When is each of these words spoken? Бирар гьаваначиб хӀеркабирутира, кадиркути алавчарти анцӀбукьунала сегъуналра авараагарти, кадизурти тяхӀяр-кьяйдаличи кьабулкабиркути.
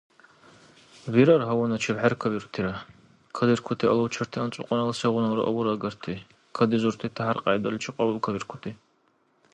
Бирар 1.15 1.41
гьаваначиб 1.49 1.95
хӀеркабирутира, 2.03 2.73
кадиркути 3.37 3.85
алавчарти 3.93 4.37
анцӀбукьунала 4.43 4.93
сегъуналра 4.99 5.43
авараагарти, 5.49 6.13
кадизурти 6.57 7.07
тяхӀяр-кьяйдаличи 7.15 7.91
кьабулкабиркути. 7.95 8.71